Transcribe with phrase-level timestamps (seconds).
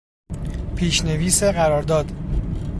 [0.75, 2.11] پیشنویس قرارداد